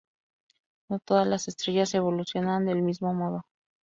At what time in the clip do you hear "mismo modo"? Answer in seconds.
2.81-3.43